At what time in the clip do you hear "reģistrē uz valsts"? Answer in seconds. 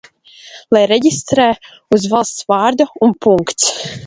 0.91-2.49